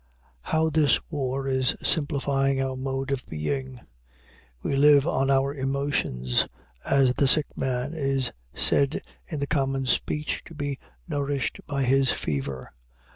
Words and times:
How 0.41 0.71
this 0.71 0.99
war 1.11 1.47
is 1.47 1.75
simplifying 1.83 2.59
our 2.59 2.75
mode 2.75 3.11
of 3.11 3.23
being! 3.27 3.81
We 4.63 4.75
live 4.75 5.05
on 5.05 5.29
our 5.29 5.53
emotions, 5.53 6.47
as 6.83 7.13
the 7.13 7.27
sick 7.27 7.55
man 7.55 7.93
is 7.93 8.31
said 8.55 9.03
in 9.27 9.39
the 9.39 9.45
common 9.45 9.85
speech 9.85 10.41
to 10.45 10.55
be 10.55 10.79
nourished 11.07 11.59
by 11.67 11.83
his 11.83 12.11
fever. 12.11 12.71